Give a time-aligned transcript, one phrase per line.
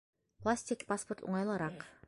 [0.45, 1.89] Пластик паспорт уңайлыраҡ